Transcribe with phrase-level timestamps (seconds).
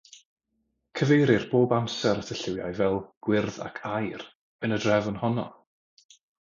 [0.99, 4.27] Cyfeirir bob amser at y lliwiau fel “gwyrdd ac aur”,
[4.65, 5.49] yn y drefn honno.